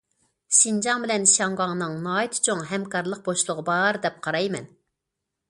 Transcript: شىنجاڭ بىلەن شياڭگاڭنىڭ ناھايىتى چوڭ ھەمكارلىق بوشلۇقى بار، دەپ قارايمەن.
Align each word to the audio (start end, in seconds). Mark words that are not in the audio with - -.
شىنجاڭ 0.59 1.03
بىلەن 1.03 1.27
شياڭگاڭنىڭ 1.31 1.99
ناھايىتى 2.07 2.41
چوڭ 2.49 2.65
ھەمكارلىق 2.71 3.23
بوشلۇقى 3.29 3.67
بار، 3.71 4.01
دەپ 4.09 4.19
قارايمەن. 4.29 4.69